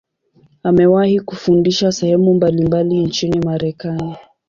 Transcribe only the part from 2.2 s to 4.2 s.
mbalimbali nchini Marekani.